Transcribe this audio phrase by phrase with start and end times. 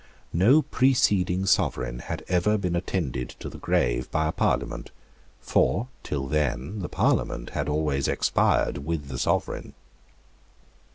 [0.33, 4.89] No preceding Sovereign had ever been attended to the grave by a Parliament;
[5.39, 9.75] for, till then, the Parliament had always expired with the Sovereign.